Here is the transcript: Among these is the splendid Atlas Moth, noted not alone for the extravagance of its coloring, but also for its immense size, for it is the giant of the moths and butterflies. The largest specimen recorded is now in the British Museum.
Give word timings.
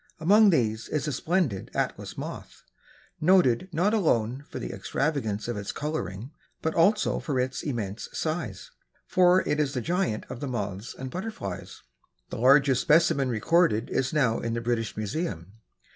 Among 0.19 0.49
these 0.49 0.89
is 0.89 1.05
the 1.05 1.11
splendid 1.11 1.69
Atlas 1.75 2.17
Moth, 2.17 2.63
noted 3.19 3.69
not 3.71 3.93
alone 3.93 4.43
for 4.49 4.57
the 4.57 4.71
extravagance 4.73 5.47
of 5.47 5.55
its 5.57 5.71
coloring, 5.71 6.31
but 6.63 6.73
also 6.73 7.19
for 7.19 7.39
its 7.39 7.61
immense 7.61 8.09
size, 8.11 8.71
for 9.05 9.47
it 9.47 9.59
is 9.59 9.75
the 9.75 9.79
giant 9.81 10.25
of 10.27 10.39
the 10.39 10.47
moths 10.47 10.95
and 10.97 11.11
butterflies. 11.11 11.83
The 12.31 12.39
largest 12.39 12.81
specimen 12.81 13.29
recorded 13.29 13.91
is 13.91 14.11
now 14.11 14.39
in 14.39 14.55
the 14.55 14.59
British 14.61 14.97
Museum. 14.97 15.51